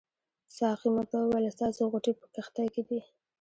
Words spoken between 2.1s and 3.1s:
په کښتۍ کې دي.